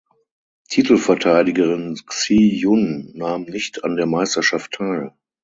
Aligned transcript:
Titelverteidigerin 0.69 1.95
Xie 2.09 2.57
Jun 2.57 3.11
nahm 3.13 3.43
nicht 3.43 3.83
an 3.83 3.97
der 3.97 4.07
Meisterschaft 4.07 4.71
teil. 4.71 5.13